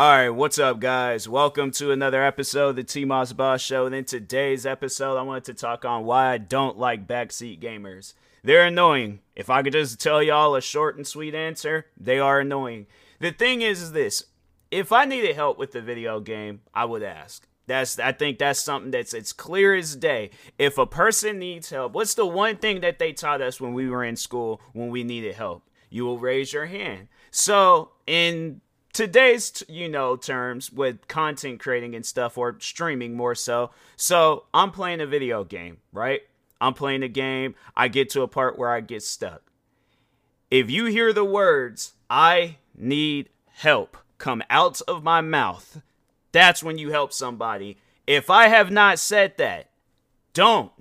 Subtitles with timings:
[0.00, 1.28] All right, what's up, guys?
[1.28, 3.84] Welcome to another episode of the T Moss Boss Show.
[3.84, 8.14] And in today's episode, I wanted to talk on why I don't like backseat gamers.
[8.42, 9.20] They're annoying.
[9.36, 12.86] If I could just tell y'all a short and sweet answer, they are annoying.
[13.18, 14.24] The thing is, is this:
[14.70, 17.46] if I needed help with the video game, I would ask.
[17.66, 20.30] That's I think that's something that's it's clear as day.
[20.58, 23.90] If a person needs help, what's the one thing that they taught us when we
[23.90, 25.68] were in school when we needed help?
[25.90, 27.08] You will raise your hand.
[27.30, 33.70] So in today's you know terms with content creating and stuff or streaming more so.
[33.96, 36.20] So i'm playing a video game right?
[36.62, 37.54] I'm playing a game.
[37.74, 39.42] I get to a part where i get stuck.
[40.50, 45.82] If you hear the words i need help come out of my mouth
[46.32, 47.78] that's when you help somebody.
[48.06, 49.70] If i have not said that
[50.32, 50.72] don't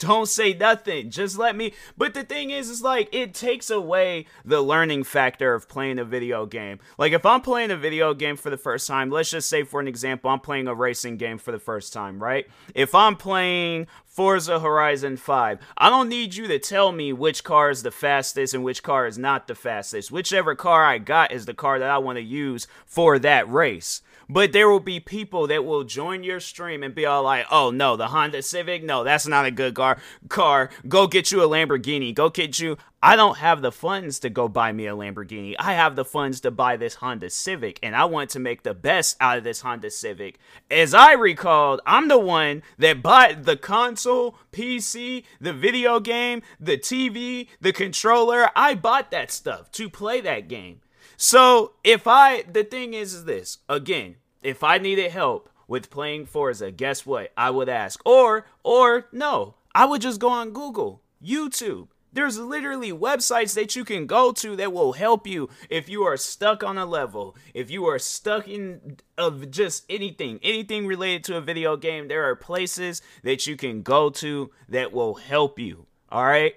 [0.00, 1.10] don't say nothing.
[1.10, 1.72] Just let me.
[1.96, 6.04] But the thing is, is like it takes away the learning factor of playing a
[6.04, 6.80] video game.
[6.98, 9.78] Like if I'm playing a video game for the first time, let's just say for
[9.78, 12.48] an example, I'm playing a racing game for the first time, right?
[12.74, 17.70] If I'm playing Forza Horizon 5, I don't need you to tell me which car
[17.70, 20.10] is the fastest and which car is not the fastest.
[20.10, 24.02] Whichever car I got is the car that I want to use for that race.
[24.32, 27.72] But there will be people that will join your stream and be all like, "Oh
[27.72, 29.98] no, the Honda Civic, no, that's not a good car.
[30.28, 32.14] Car, go get you a Lamborghini.
[32.14, 35.56] Go get you." I don't have the funds to go buy me a Lamborghini.
[35.58, 38.74] I have the funds to buy this Honda Civic, and I want to make the
[38.74, 40.38] best out of this Honda Civic.
[40.70, 46.78] As I recalled, I'm the one that bought the console, PC, the video game, the
[46.78, 48.50] TV, the controller.
[48.54, 50.82] I bought that stuff to play that game.
[51.22, 56.24] So if I, the thing is, is this again, if I needed help with playing
[56.24, 57.30] Forza, guess what?
[57.36, 58.00] I would ask.
[58.06, 61.88] Or, or no, I would just go on Google, YouTube.
[62.10, 66.16] There's literally websites that you can go to that will help you if you are
[66.16, 71.36] stuck on a level, if you are stuck in of just anything, anything related to
[71.36, 72.08] a video game.
[72.08, 75.84] There are places that you can go to that will help you.
[76.08, 76.54] All right?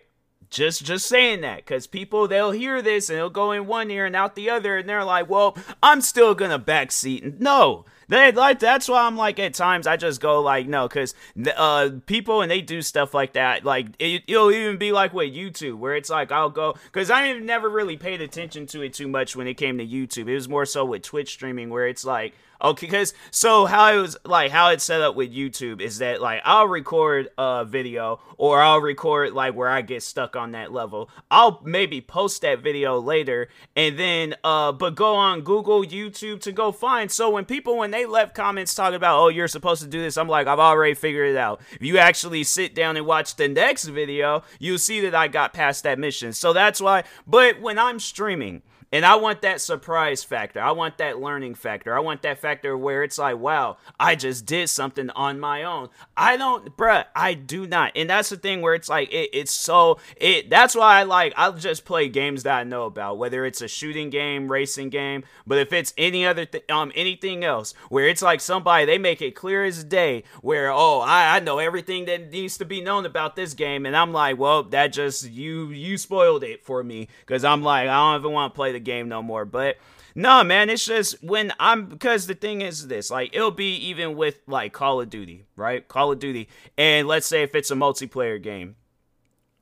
[0.53, 4.06] Just just saying that because people they'll hear this and they'll go in one ear
[4.06, 7.40] and out the other and they're like well i'm still gonna backseat.
[7.40, 7.86] No.
[8.09, 11.16] They like that's why i'm like at times i just go like no because
[11.56, 15.34] uh people and they do stuff like that like it, will even be like with
[15.34, 19.08] youtube where it's like i'll go because i never really paid attention to it too
[19.08, 20.28] much when it came to youtube.
[20.28, 24.00] It was more so with twitch streaming where it's like Okay, because so how it
[24.00, 28.22] was like how it's set up with YouTube is that like I'll record a video
[28.38, 31.09] or I'll record like where I get stuck on that level.
[31.30, 36.52] I'll maybe post that video later and then uh but go on Google, YouTube to
[36.52, 37.12] go find.
[37.12, 40.16] So when people when they left comments talking about oh you're supposed to do this,
[40.16, 41.59] I'm like I've already figured it out.
[41.74, 45.53] If you actually sit down and watch the next video, you'll see that I got
[45.53, 46.31] past that mission.
[46.31, 47.03] So that's why.
[47.28, 48.62] But when I'm streaming
[48.94, 50.62] and I want that surprise factor.
[50.62, 51.96] I want that learning factor.
[51.96, 55.90] I want that factor where it's like, wow, I just did something on my own.
[56.16, 57.94] I don't, bruh, I do not.
[57.96, 61.34] And that's the thing where it's like, it, it's so, it, that's why I like,
[61.36, 65.24] I'll just play games that I know about, whether it's a shooting game, racing game,
[65.48, 69.24] but if it's any other, th- um, anything else where it's like somebody, they make
[69.24, 73.08] it clear as day where, oh, I, I know everything that needs to be known
[73.08, 73.88] about this game.
[73.88, 77.08] And I'm like, well, that just, you, you spoiled it for me.
[77.25, 79.45] Cause I'm like, I don't even want to play the game no more.
[79.45, 79.77] But
[80.16, 84.16] no, man, it's just when I'm because the thing is this, like it'll be even
[84.16, 85.88] with like Call of Duty, right?
[85.88, 88.75] Call of Duty, and let's say if it's a multiplayer game.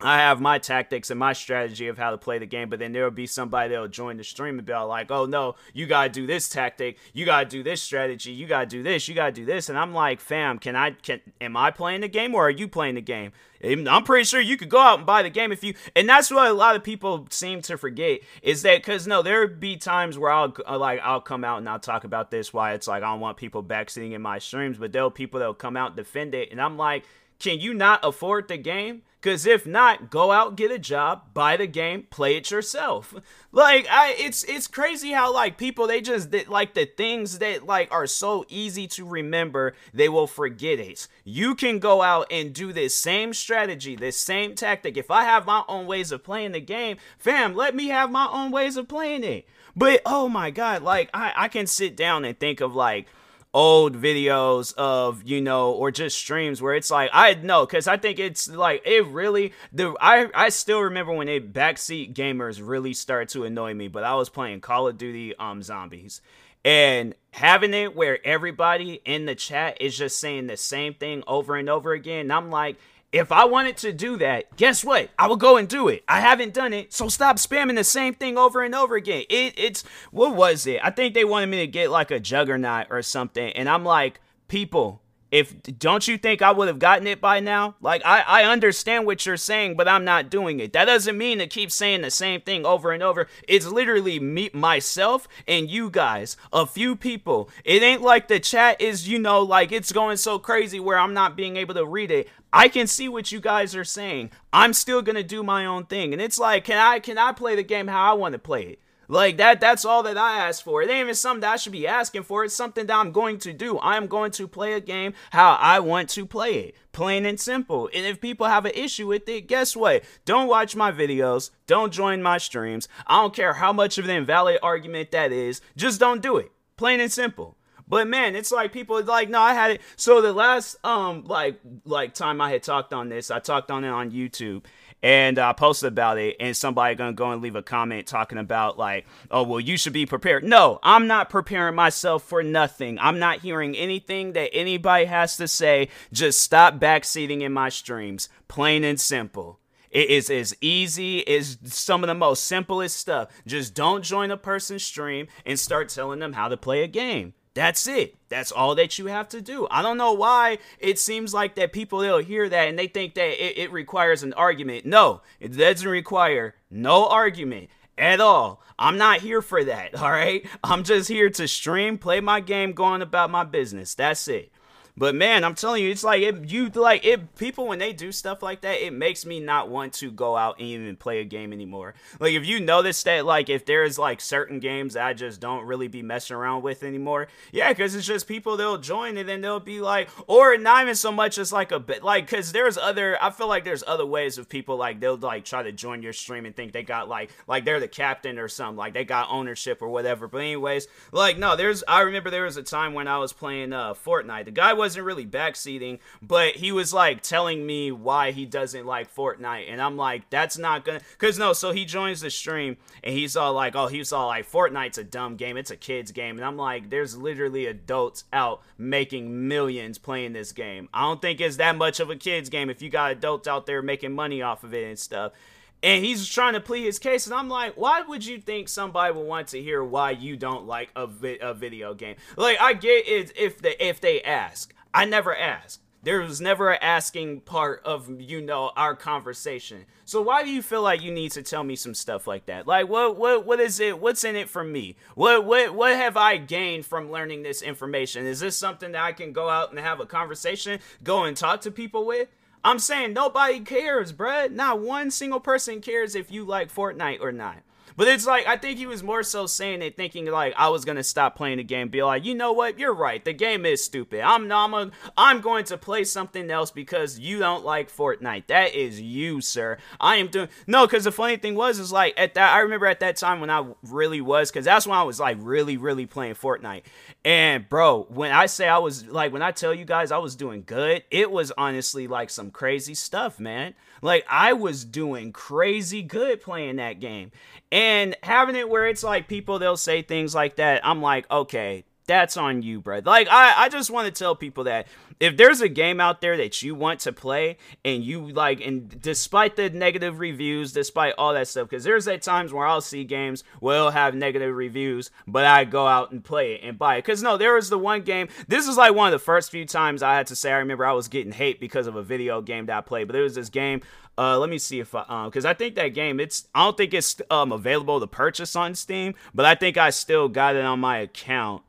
[0.03, 2.91] I have my tactics and my strategy of how to play the game, but then
[2.91, 6.25] there'll be somebody that'll join the stream and be like, "Oh no, you gotta do
[6.25, 9.69] this tactic, you gotta do this strategy, you gotta do this, you gotta do this,"
[9.69, 10.91] and I'm like, "Fam, can I?
[10.91, 13.31] Can am I playing the game or are you playing the game?"
[13.63, 16.31] I'm pretty sure you could go out and buy the game if you, and that's
[16.31, 20.17] what a lot of people seem to forget is that because no, there be times
[20.17, 23.03] where I'll uh, like I'll come out and I'll talk about this why it's like
[23.03, 25.95] I don't want people backseating in my streams, but there'll people that'll come out and
[25.95, 27.03] defend it, and I'm like
[27.41, 29.01] Can you not afford the game?
[29.19, 33.13] Cause if not, go out, get a job, buy the game, play it yourself.
[33.53, 37.65] Like I, it's it's crazy how like people they just they, like the things that
[37.65, 41.09] like are so easy to remember, they will forget it.
[41.25, 44.95] You can go out and do this same strategy, this same tactic.
[44.95, 48.29] If I have my own ways of playing the game, fam, let me have my
[48.31, 49.45] own ways of playing it.
[49.75, 53.07] But oh my god, like I I can sit down and think of like
[53.53, 57.97] old videos of you know or just streams where it's like i know because i
[57.97, 62.93] think it's like it really the i i still remember when it backseat gamers really
[62.93, 66.21] started to annoy me but i was playing call of duty um zombies.
[66.63, 71.55] And having it where everybody in the chat is just saying the same thing over
[71.55, 72.77] and over again i'm like
[73.11, 75.09] if I wanted to do that, guess what?
[75.19, 76.03] I will go and do it.
[76.07, 79.23] I haven't done it, so stop spamming the same thing over and over again.
[79.29, 80.79] It, it's what was it?
[80.83, 84.21] I think they wanted me to get like a juggernaut or something, and I'm like,
[84.47, 85.00] people,
[85.31, 87.75] if don't you think I would have gotten it by now?
[87.81, 90.73] Like I, I understand what you're saying, but I'm not doing it.
[90.73, 93.27] That doesn't mean to keep saying the same thing over and over.
[93.47, 97.49] It's literally me myself and you guys, a few people.
[97.63, 101.13] It ain't like the chat is, you know, like it's going so crazy where I'm
[101.13, 102.27] not being able to read it.
[102.53, 104.31] I can see what you guys are saying.
[104.51, 106.11] I'm still gonna do my own thing.
[106.11, 108.63] And it's like, can I can I play the game how I want to play
[108.63, 108.79] it?
[109.11, 110.81] Like that that's all that I ask for.
[110.81, 112.45] It ain't even something that I should be asking for.
[112.45, 113.77] It's something that I'm going to do.
[113.77, 116.75] I am going to play a game how I want to play it.
[116.93, 117.89] Plain and simple.
[117.93, 120.05] And if people have an issue with it, guess what?
[120.23, 121.51] Don't watch my videos.
[121.67, 122.87] Don't join my streams.
[123.05, 125.59] I don't care how much of an invalid argument that is.
[125.75, 126.49] Just don't do it.
[126.77, 127.57] Plain and simple.
[127.85, 129.81] But man, it's like people like, no, I had it.
[129.97, 133.83] So the last um like like time I had talked on this, I talked on
[133.83, 134.63] it on YouTube
[135.03, 138.77] and I posted about it, and somebody gonna go and leave a comment talking about
[138.77, 140.43] like, oh well, you should be prepared.
[140.43, 142.99] No, I'm not preparing myself for nothing.
[142.99, 145.89] I'm not hearing anything that anybody has to say.
[146.11, 149.59] Just stop backseating in my streams, plain and simple.
[149.89, 153.29] It is as easy as some of the most simplest stuff.
[153.45, 157.33] Just don't join a person's stream and start telling them how to play a game.
[157.53, 158.15] That's it.
[158.29, 159.67] That's all that you have to do.
[159.69, 163.15] I don't know why it seems like that people they'll hear that and they think
[163.15, 164.85] that it, it requires an argument.
[164.85, 168.61] No, it doesn't require no argument at all.
[168.79, 170.45] I'm not here for that, all right?
[170.63, 173.95] I'm just here to stream, play my game, going about my business.
[173.95, 174.50] That's it.
[174.97, 177.35] But man, I'm telling you, it's like if you like it.
[177.35, 180.59] People when they do stuff like that, it makes me not want to go out
[180.59, 181.93] and even play a game anymore.
[182.19, 185.87] Like if you notice that, like if there's like certain games I just don't really
[185.87, 189.59] be messing around with anymore, yeah, because it's just people they'll join and then they'll
[189.59, 193.17] be like, or not even so much as like a bit, like because there's other.
[193.21, 196.13] I feel like there's other ways of people like they'll like try to join your
[196.13, 199.29] stream and think they got like like they're the captain or something, like they got
[199.29, 200.27] ownership or whatever.
[200.27, 201.83] But anyways, like no, there's.
[201.87, 204.45] I remember there was a time when I was playing uh Fortnite.
[204.45, 209.13] The guy wasn't really backseating, but he was like telling me why he doesn't like
[209.13, 211.53] Fortnite, and I'm like, that's not gonna, cause no.
[211.53, 215.03] So he joins the stream and he's all like, oh, he's all like, Fortnite's a
[215.03, 219.99] dumb game, it's a kids game, and I'm like, there's literally adults out making millions
[219.99, 220.89] playing this game.
[220.91, 223.67] I don't think it's that much of a kids game if you got adults out
[223.67, 225.33] there making money off of it and stuff
[225.83, 229.13] and he's trying to plead his case and i'm like why would you think somebody
[229.13, 232.15] would want to hear why you don't like a, vi- a video game?
[232.37, 234.73] Like i get it if they if they ask.
[234.93, 235.79] I never ask.
[236.03, 239.85] There was never an asking part of you know our conversation.
[240.05, 242.67] So why do you feel like you need to tell me some stuff like that?
[242.67, 243.99] Like what what what is it?
[243.99, 244.95] What's in it for me?
[245.15, 248.25] What what what have i gained from learning this information?
[248.25, 251.61] Is this something that i can go out and have a conversation go and talk
[251.61, 252.27] to people with
[252.63, 254.51] I'm saying nobody cares, bruh.
[254.51, 257.57] Not one single person cares if you like Fortnite or not.
[257.95, 260.85] But it's like I think he was more so saying it, thinking like I was
[260.85, 263.83] gonna stop playing the game, be like, you know what, you're right, the game is
[263.83, 264.21] stupid.
[264.21, 268.47] I'm I'm a, I'm going to play something else because you don't like Fortnite.
[268.47, 269.77] That is you, sir.
[269.99, 272.85] I am doing no, because the funny thing was is like at that I remember
[272.85, 276.05] at that time when I really was, because that's when I was like really really
[276.05, 276.83] playing Fortnite.
[277.23, 280.35] And bro, when I say I was like when I tell you guys I was
[280.35, 283.73] doing good, it was honestly like some crazy stuff, man.
[284.01, 287.31] Like I was doing crazy good playing that game.
[287.71, 291.85] And having it where it's like people they'll say things like that, I'm like, okay,
[292.11, 293.01] that's on you, bro.
[293.03, 294.87] Like I, I just want to tell people that
[295.21, 298.99] if there's a game out there that you want to play and you like, and
[299.01, 303.03] despite the negative reviews, despite all that stuff, because there's at times where I'll see
[303.03, 307.03] games will have negative reviews, but I go out and play it and buy it.
[307.03, 308.27] Because no, there was the one game.
[308.47, 310.85] This is like one of the first few times I had to say I remember
[310.85, 313.07] I was getting hate because of a video game that I played.
[313.07, 313.81] But there was this game
[314.17, 316.75] uh, let me see if I, um, because I think that game, it's, I don't
[316.75, 320.65] think it's um available to purchase on Steam, but I think I still got it
[320.65, 321.63] on my account.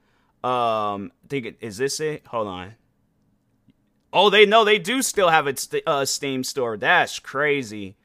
[0.44, 2.26] Um, think it, is this it?
[2.26, 2.74] Hold on.
[4.12, 5.54] Oh, they know they do still have a
[5.88, 6.76] uh, Steam store.
[6.76, 7.96] That's crazy.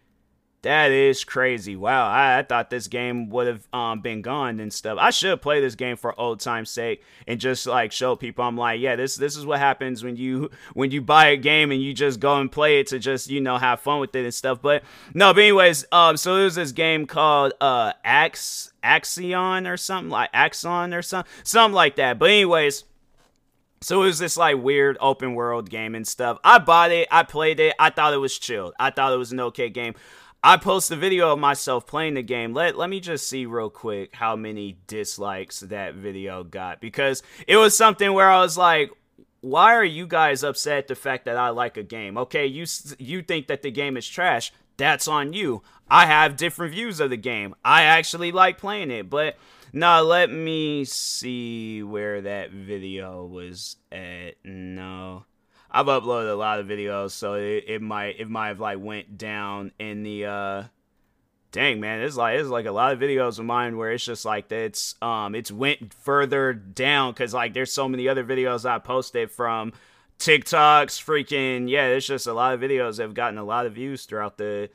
[0.68, 1.78] That is crazy.
[1.78, 4.98] Wow, I, I thought this game would have um, been gone and stuff.
[5.00, 8.44] I should play this game for old time's sake and just like show people.
[8.44, 11.72] I'm like, yeah, this this is what happens when you when you buy a game
[11.72, 14.26] and you just go and play it to just you know have fun with it
[14.26, 14.62] and stuff.
[14.62, 14.84] But
[15.14, 20.32] no, but anyways, um, so there's this game called uh Ax Axion or something like
[20.34, 22.20] Axon or something something like that.
[22.20, 22.84] But anyways.
[23.80, 26.40] So it was this like weird open world game and stuff.
[26.44, 28.74] I bought it, I played it, I thought it was chill.
[28.80, 29.94] I thought it was an okay game.
[30.44, 32.54] I post a video of myself playing the game.
[32.54, 37.58] Let let me just see real quick how many dislikes that video got because it
[37.58, 38.92] was something where I was like,
[39.42, 42.18] why are you guys upset the fact that I like a game?
[42.18, 42.66] Okay, you
[43.00, 44.54] you think that the game is trash.
[44.78, 45.64] That's on you.
[45.90, 47.56] I have different views of the game.
[47.66, 49.38] I actually like playing it, but
[49.74, 54.36] now let me see where that video was at.
[54.44, 55.26] No.
[55.70, 59.18] I've uploaded a lot of videos, so it, it might it might have like went
[59.18, 60.64] down in the uh
[61.52, 64.26] dang man, it's like it's like a lot of videos of mine where it's just
[64.26, 68.80] like it's um it's went further down because like there's so many other videos I
[68.80, 69.74] posted from
[70.20, 73.74] TikToks, freaking yeah, it's just a lot of videos that have gotten a lot of
[73.74, 74.70] views throughout the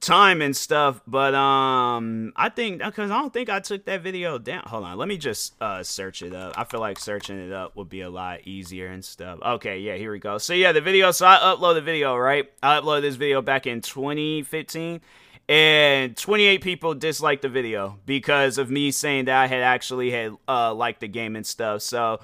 [0.00, 1.00] time and stuff.
[1.06, 4.64] But um, I think because I don't think I took that video down.
[4.66, 6.54] Hold on, let me just uh search it up.
[6.56, 9.38] I feel like searching it up would be a lot easier and stuff.
[9.42, 10.38] Okay, yeah, here we go.
[10.38, 11.10] So yeah, the video.
[11.10, 12.50] So I uploaded the video, right?
[12.62, 15.00] I uploaded this video back in 2015.
[15.48, 20.36] And 28 people disliked the video because of me saying that I had actually had
[20.46, 21.82] uh, liked the game and stuff.
[21.82, 22.20] So,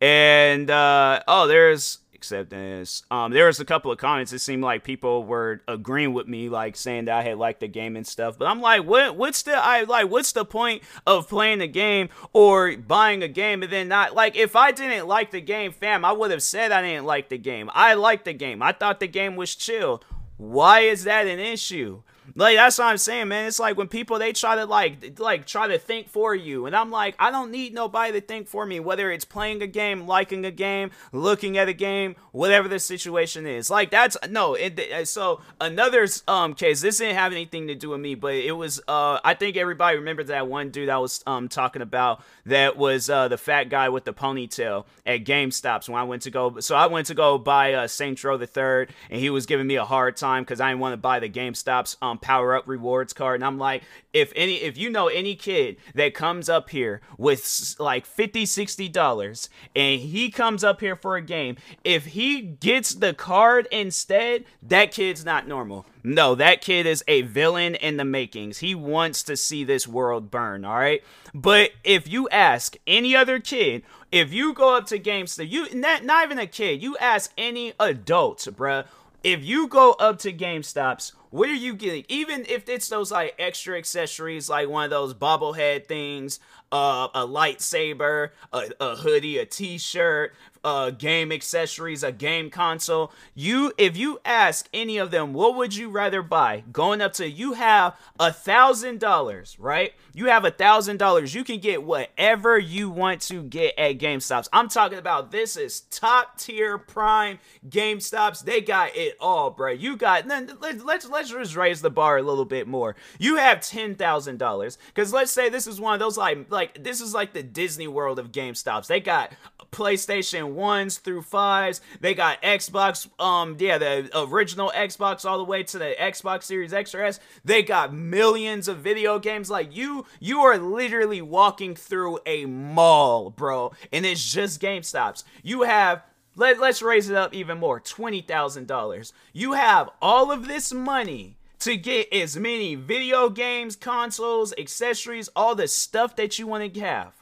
[0.00, 3.02] and uh, oh, there's acceptance.
[3.10, 4.32] Um, there was a couple of comments.
[4.32, 7.68] It seemed like people were agreeing with me, like saying that I had liked the
[7.68, 8.36] game and stuff.
[8.36, 9.16] But I'm like, what?
[9.16, 10.10] What's the I like?
[10.10, 14.36] What's the point of playing the game or buying a game and then not like?
[14.36, 17.38] If I didn't like the game, fam, I would have said I didn't like the
[17.38, 17.70] game.
[17.72, 18.62] I liked the game.
[18.62, 20.02] I thought the game was chill.
[20.36, 22.02] Why is that an issue?
[22.38, 23.48] Like that's what I'm saying, man.
[23.48, 26.76] It's like when people they try to like like try to think for you, and
[26.76, 28.78] I'm like, I don't need nobody to think for me.
[28.78, 33.44] Whether it's playing a game, liking a game, looking at a game, whatever the situation
[33.44, 33.70] is.
[33.70, 34.54] Like that's no.
[34.54, 36.80] It, uh, so another um case.
[36.80, 38.80] This didn't have anything to do with me, but it was.
[38.86, 43.10] Uh, I think everybody remembers that one dude I was um talking about that was
[43.10, 46.60] uh the fat guy with the ponytail at GameStops when I went to go.
[46.60, 49.66] So I went to go buy uh, Saints Row the Third, and he was giving
[49.66, 52.68] me a hard time because I didn't want to buy the GameStops um power up
[52.68, 53.36] rewards card.
[53.36, 53.82] And I'm like,
[54.12, 58.86] if any, if you know any kid that comes up here with like 50, 60
[58.90, 64.44] dollars and he comes up here for a game, if he gets the card instead,
[64.60, 65.86] that kid's not normal.
[66.04, 68.58] No, that kid is a villain in the makings.
[68.58, 71.02] He wants to see this world burn, all right?
[71.32, 76.04] But if you ask any other kid, if you go up to GameStop, you not,
[76.04, 78.84] not even a kid, you ask any adult, bruh,
[79.28, 82.06] if you go up to GameStops, what are you getting?
[82.08, 86.40] Even if it's those like extra accessories, like one of those bobblehead things,
[86.72, 90.34] uh, a lightsaber, a, a hoodie, a t-shirt,
[90.64, 93.12] uh, game accessories, a game console.
[93.34, 96.64] You, if you ask any of them, what would you rather buy?
[96.72, 99.92] Going up to you have a thousand dollars, right?
[100.14, 101.34] You have a thousand dollars.
[101.34, 104.48] You can get whatever you want to get at GameStops.
[104.52, 107.38] I'm talking about this is top tier prime
[107.68, 108.44] GameStops.
[108.44, 109.72] They got it all, bro.
[109.72, 112.96] You got let's let's let's just raise the bar a little bit more.
[113.18, 116.82] You have ten thousand dollars because let's say this is one of those like like
[116.82, 118.86] this is like the Disney World of GameStops.
[118.86, 119.32] They got
[119.72, 121.80] PlayStation 1s through 5s.
[122.00, 126.72] They got Xbox, um, yeah, the original Xbox all the way to the Xbox Series
[126.72, 127.20] X or S.
[127.44, 129.50] They got millions of video games.
[129.50, 135.24] Like you, you are literally walking through a mall, bro, and it's just GameStops.
[135.42, 136.02] You have
[136.38, 139.12] let, let's raise it up even more $20,000.
[139.32, 145.56] You have all of this money to get as many video games, consoles, accessories, all
[145.56, 147.12] the stuff that you want to have.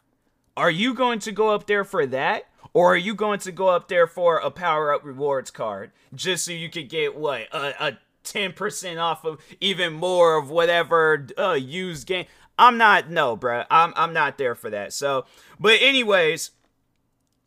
[0.56, 2.44] Are you going to go up there for that?
[2.76, 6.44] Or are you going to go up there for a power up rewards card just
[6.44, 7.48] so you could get what?
[7.50, 12.26] A, a 10% off of even more of whatever uh, used game.
[12.58, 13.64] I'm not, no, bro.
[13.70, 14.92] I'm, I'm not there for that.
[14.92, 15.24] So,
[15.58, 16.50] but, anyways,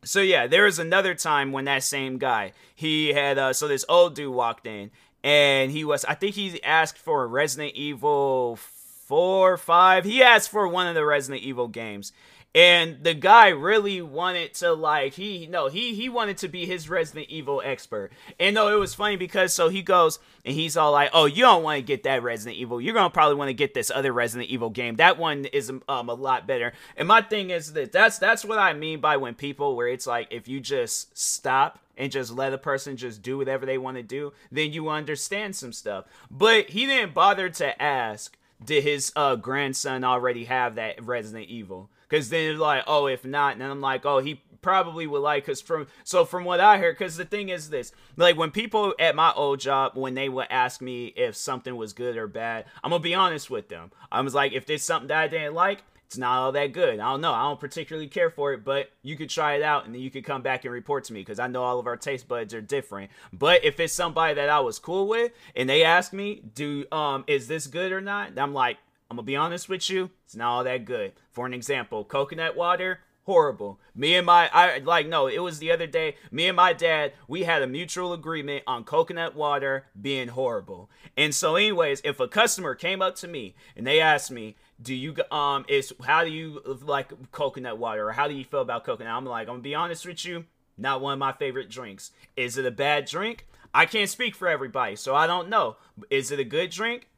[0.03, 3.85] so yeah, there was another time when that same guy, he had, uh, so this
[3.87, 4.89] old dude walked in
[5.23, 10.05] and he was, I think he asked for a Resident Evil four, five.
[10.05, 12.13] He asked for one of the Resident Evil games.
[12.55, 16.89] And the guy really wanted to like he no he he wanted to be his
[16.89, 18.11] Resident Evil expert.
[18.39, 21.43] And no, it was funny because so he goes and he's all like, "Oh, you
[21.43, 22.81] don't want to get that Resident Evil.
[22.81, 24.95] You're gonna probably want to get this other Resident Evil game.
[24.95, 28.57] That one is um a lot better." And my thing is that that's that's what
[28.57, 32.53] I mean by when people where it's like if you just stop and just let
[32.53, 36.05] a person just do whatever they want to do, then you understand some stuff.
[36.31, 41.91] But he didn't bother to ask, did his uh, grandson already have that Resident Evil?
[42.09, 45.45] Because then it's like, oh, if not, and I'm like, oh, he probably would like
[45.45, 48.93] because from so from what i heard because the thing is this like when people
[48.99, 52.65] at my old job when they would ask me if something was good or bad
[52.83, 55.53] i'm gonna be honest with them i was like if there's something that i didn't
[55.53, 56.99] like it's not all that good.
[56.99, 57.33] I don't know.
[57.33, 60.09] I don't particularly care for it, but you could try it out and then you
[60.09, 62.51] could come back and report to me because I know all of our taste buds
[62.51, 63.11] are different.
[63.31, 67.25] But if it's somebody that I was cool with and they ask me, "Do um
[67.27, 70.49] is this good or not?" I'm like, I'm gonna be honest with you, it's not
[70.49, 71.13] all that good.
[71.31, 73.79] For an example, coconut water, horrible.
[73.95, 76.15] Me and my I like no, it was the other day.
[76.31, 80.89] Me and my dad, we had a mutual agreement on coconut water being horrible.
[81.17, 84.93] And so anyways, if a customer came up to me and they asked me, do
[84.93, 88.85] you um is how do you like coconut water or how do you feel about
[88.85, 90.45] coconut i'm like i'm gonna be honest with you
[90.77, 94.47] not one of my favorite drinks is it a bad drink i can't speak for
[94.47, 95.75] everybody so i don't know
[96.09, 97.08] is it a good drink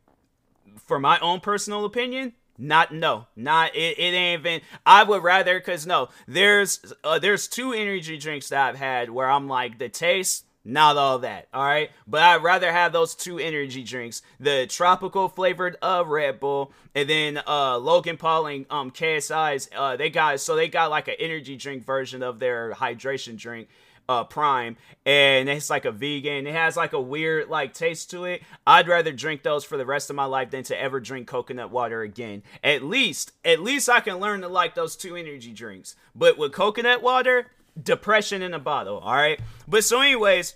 [0.85, 5.59] for my own personal opinion not no not it, it ain't even i would rather
[5.59, 9.89] because no there's uh, there's two energy drinks that i've had where i'm like the
[9.89, 11.89] taste not all that, all right?
[12.07, 17.09] But I'd rather have those two energy drinks, the tropical flavored of Red Bull, and
[17.09, 21.15] then uh Logan Paul and um KSI's uh they got so they got like an
[21.19, 23.69] energy drink version of their hydration drink
[24.09, 28.25] uh prime and it's like a vegan it has like a weird like taste to
[28.25, 31.27] it i'd rather drink those for the rest of my life than to ever drink
[31.27, 35.53] coconut water again at least at least i can learn to like those two energy
[35.53, 37.47] drinks but with coconut water
[37.81, 38.99] depression in a bottle.
[38.99, 39.39] All right.
[39.67, 40.55] But so, anyways,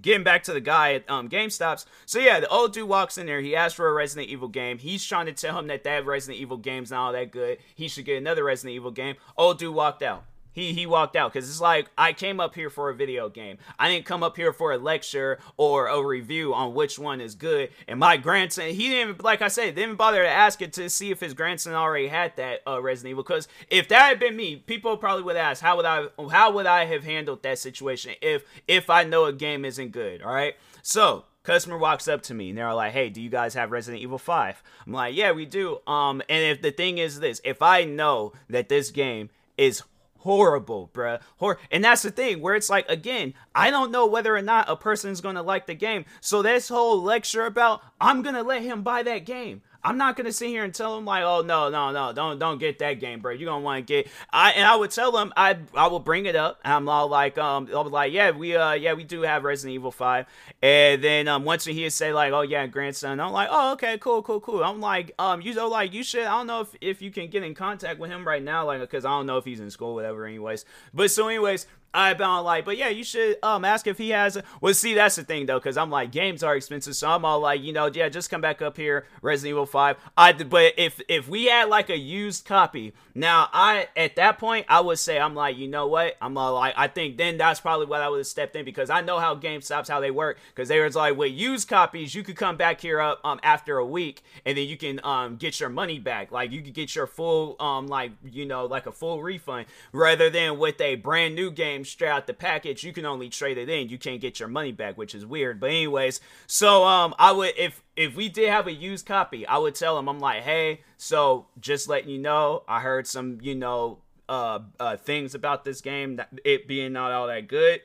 [0.00, 1.86] getting back to the guy at um, GameStops.
[2.06, 3.40] So yeah, the old dude walks in there.
[3.40, 4.78] He asks for a Resident Evil game.
[4.78, 7.58] He's trying to tell him that that Resident Evil game's not all that good.
[7.74, 9.16] He should get another Resident Evil game.
[9.36, 10.24] Old dude walked out
[10.58, 13.58] he he walked out because it's like I came up here for a video game.
[13.78, 17.34] I didn't come up here for a lecture or a review on which one is
[17.34, 17.70] good.
[17.86, 21.10] And my grandson, he didn't like I said, didn't bother to ask it to see
[21.10, 23.22] if his grandson already had that uh, Resident Evil.
[23.22, 26.66] Because if that had been me, people probably would ask how would I how would
[26.66, 30.22] I have handled that situation if if I know a game isn't good.
[30.22, 33.54] All right, so customer walks up to me and they're like, "Hey, do you guys
[33.54, 37.20] have Resident Evil 5?" I'm like, "Yeah, we do." Um and if the thing is
[37.20, 39.82] this, if I know that this game is
[40.18, 41.20] horrible, bruh.
[41.38, 44.68] Hor- and that's the thing where it's like, again, I don't know whether or not
[44.68, 46.04] a person's gonna like the game.
[46.20, 49.62] So this whole lecture about I'm gonna let him buy that game.
[49.84, 52.58] I'm not gonna sit here and tell him like, oh no, no, no, don't don't
[52.58, 53.32] get that game, bro.
[53.32, 54.08] You're gonna want to get.
[54.32, 56.60] I and I would tell him I I will bring it up.
[56.64, 59.74] I'm all like, um, I'll be like, yeah, we uh, yeah, we do have Resident
[59.74, 60.26] Evil Five,
[60.62, 63.98] and then um, once he hears say like, oh yeah, grandson, I'm like, oh okay,
[63.98, 64.64] cool, cool, cool.
[64.64, 66.24] I'm like, um, you know, like you should.
[66.24, 68.80] I don't know if if you can get in contact with him right now, like,
[68.80, 70.26] because I don't know if he's in school, whatever.
[70.26, 74.10] Anyways, but so anyways, I've been like, but yeah, you should um ask if he
[74.10, 74.36] has.
[74.36, 77.24] A, well, see, that's the thing though, because I'm like, games are expensive, so I'm
[77.24, 79.96] all like, you know, yeah, just come back up here, Resident Evil Five.
[80.16, 84.66] I but if if we had like a used copy, now I at that point
[84.68, 87.60] I would say I'm like, you know what, I'm all like, I think then that's
[87.60, 90.38] probably what I would have stepped in because I know how GameStops how they work
[90.54, 93.78] because they was like with used copies, you could come back here up um after
[93.78, 96.94] a week and then you can um get your money back, like you could get
[96.94, 101.34] your full um like you know like a full refund rather than with a brand
[101.34, 103.88] new game straight out the package, you can only trade it in.
[103.88, 105.60] You can't get your money back, which is weird.
[105.60, 109.58] But anyways, so um, I would if if we did have a used copy, I
[109.58, 113.54] would tell him I'm like, hey, so just letting you know, I heard some you
[113.54, 117.80] know uh, uh things about this game that it being not all that good.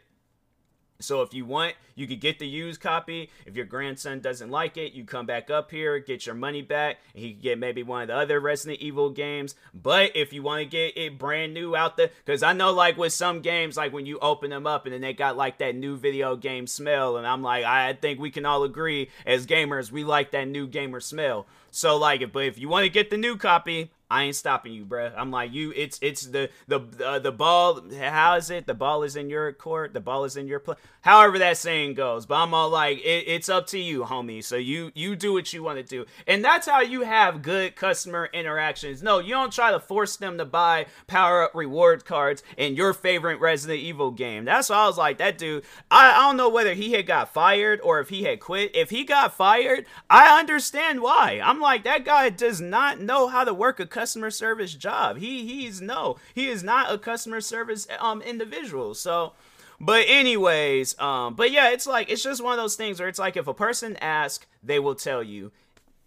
[1.04, 3.30] So if you want, you could get the used copy.
[3.46, 7.00] If your grandson doesn't like it, you come back up here, get your money back,
[7.14, 9.56] and he can get maybe one of the other Resident Evil games.
[9.74, 12.98] But if you want to get it brand new out there, because I know like
[12.98, 15.76] with some games, like when you open them up and then they got like that
[15.76, 19.92] new video game smell, and I'm like, I think we can all agree as gamers,
[19.92, 21.46] we like that new gamer smell.
[21.72, 24.74] So like, it, but if you want to get the new copy, I ain't stopping
[24.74, 25.12] you, bruh.
[25.18, 25.74] I'm like you.
[25.76, 27.82] It's it's the the uh, the ball.
[28.00, 28.68] How is it?
[28.68, 29.96] The ball is in your court.
[29.96, 30.76] The ball is in your play.
[31.02, 32.28] However that saying goes.
[32.28, 34.44] But I'm all like, it, it's up to you, homie.
[34.44, 37.76] So you you do what you want to do, and that's how you have good
[37.76, 39.02] customer interactions.
[39.02, 42.94] No, you don't try to force them to buy power up reward cards in your
[42.94, 44.46] favorite Resident Evil game.
[44.46, 45.64] That's why I was like, that dude.
[45.90, 48.76] I, I don't know whether he had got fired or if he had quit.
[48.76, 51.42] If he got fired, I understand why.
[51.44, 55.18] I'm like, that guy does not know how to work a customer service job.
[55.18, 58.94] He he's no, he is not a customer service um individual.
[58.94, 59.34] So
[59.80, 63.20] but anyways, um, but yeah, it's like it's just one of those things where it's
[63.20, 65.52] like if a person asks, they will tell you.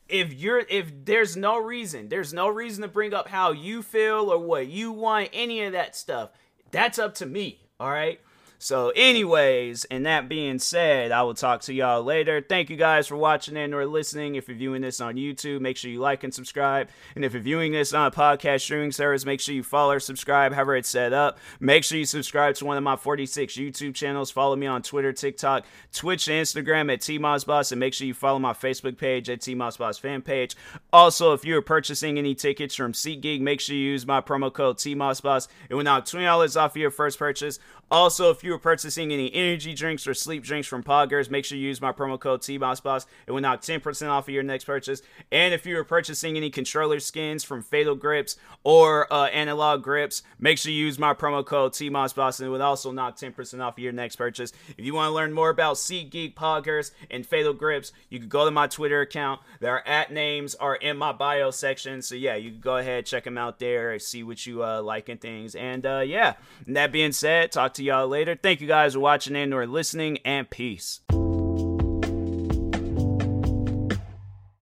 [0.09, 4.33] If you're if there's no reason, there's no reason to bring up how you feel
[4.33, 6.31] or what you want, any of that stuff.
[6.71, 7.61] That's up to me.
[7.79, 8.21] All right.
[8.59, 12.41] So, anyways, and that being said, I will talk to y'all later.
[12.41, 14.35] Thank you guys for watching and or listening.
[14.35, 16.89] If you're viewing this on YouTube, make sure you like and subscribe.
[17.15, 20.01] And if you're viewing this on a podcast streaming service, make sure you follow or
[20.01, 21.39] subscribe, however it's set up.
[21.61, 24.31] Make sure you subscribe to one of my 46 YouTube channels.
[24.31, 27.73] Follow me on Twitter, TikTok, Twitch, and Instagram at TMossBoss.
[27.73, 30.57] And make sure you follow my Facebook page at TMossBoss fan page.
[30.93, 34.79] Also, if you're purchasing any tickets from SeatGeek, make sure you use my promo code
[34.79, 35.49] TMossBoss.
[35.69, 37.59] It will knock $20 off your first purchase.
[37.91, 41.59] Also, if you are purchasing any energy drinks or sleep drinks from Poggers, make sure
[41.59, 43.07] you use my promo code TMossBoss.
[43.27, 45.03] It will knock 10% off of your next purchase.
[45.31, 50.23] And if you are purchasing any controller skins from Fatal Grips or uh, Analog Grips,
[50.39, 53.75] make sure you use my promo code TMossBoss and it will also knock 10% off
[53.75, 54.53] of your next purchase.
[54.79, 58.45] If you want to learn more about SeatGeek, Poggers, and Fatal Grips, you can go
[58.45, 59.41] to my Twitter account.
[59.61, 62.03] Their at names are in my bio section.
[62.03, 65.09] So yeah, you can go ahead, check them out there, see what you uh, like
[65.09, 65.55] and things.
[65.57, 66.35] And uh, yeah,
[66.67, 68.36] and that being said, talk to y'all later.
[68.43, 71.01] Thank you guys for watching and or listening, and peace.